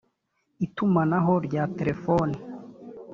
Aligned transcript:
itumanaho 0.65 1.33
rya 1.45 1.63
telefoni 1.77 2.37